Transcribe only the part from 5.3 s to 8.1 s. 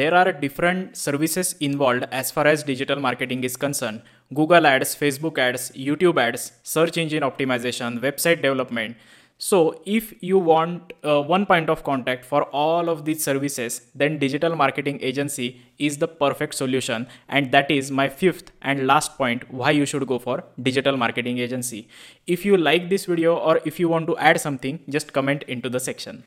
ads youtube ads search engine optimization